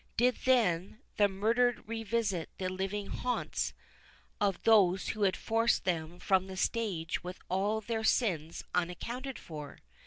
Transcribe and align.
Did, 0.17 0.37
then, 0.45 0.97
the 1.17 1.27
murdered 1.27 1.87
revisit 1.87 2.49
the 2.57 2.69
living 2.69 3.05
haunts 3.05 3.75
of 4.39 4.59
those 4.63 5.09
who 5.09 5.21
had 5.21 5.37
forced 5.37 5.83
them 5.85 6.17
from 6.17 6.47
the 6.47 6.57
stage 6.57 7.23
with 7.23 7.37
all 7.49 7.81
their 7.81 8.03
sins 8.03 8.63
unaccounted 8.73 9.37
for? 9.37 9.77